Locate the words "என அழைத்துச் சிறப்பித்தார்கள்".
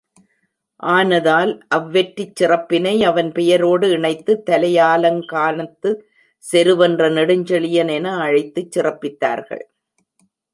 7.91-9.63